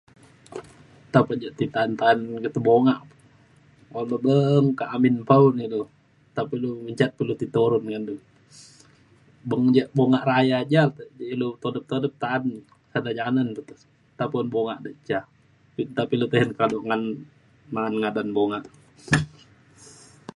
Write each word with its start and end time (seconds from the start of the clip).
tak 1.13 1.23
pa 1.27 1.33
ji 1.41 1.47
ta'an 1.75 2.19
urip 2.37 2.51
ka 2.55 2.61
bo'ngak 2.67 2.99
un 3.95 4.03
ilu 4.05 4.17
beng 4.27 4.67
kak 4.79 4.89
amin 4.95 5.15
bau' 5.29 5.49
na 5.55 5.61
ilu 5.67 5.81
ta 6.33 6.41
pe 6.49 6.53
ilu 6.59 6.71
menjat 6.85 7.11
pa 7.15 7.21
ilu 7.23 7.35
ti 7.41 7.45
turun 7.55 7.83
ngan 7.87 8.03
dulue 8.09 8.25
beng 9.49 9.63
ja 9.75 9.83
bo'ngak 9.97 10.27
raya 10.29 10.47
ya 10.61 10.69
ja 10.73 10.83
pa 10.95 11.01
ilu 11.33 11.47
turut-turut 11.61 12.13
ta'en 12.23 12.43
sade' 12.91 13.15
ja'nen 13.19 13.47
tau 14.17 14.27
pa 14.33 14.37
bo'ngak 14.53 14.79
yak 14.85 14.97
ja 15.09 15.19
ta 15.95 16.01
pe 16.09 16.13
ilu 16.17 16.25
kado 16.59 16.77
ya 16.81 16.87
ja 16.91 16.97
ma'en 17.73 17.93
ngadan 18.01 18.29
bo'ngak 18.37 18.63